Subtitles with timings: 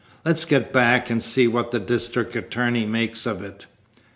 [0.25, 3.67] Let's get back and see what the district attorney makes of it."